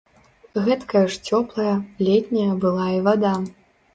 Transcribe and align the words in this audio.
Гэткая 0.67 1.01
ж 1.15 1.19
цёплая, 1.27 1.75
летняя 2.07 2.53
была 2.63 2.87
і 2.97 2.99
вада. 3.09 3.35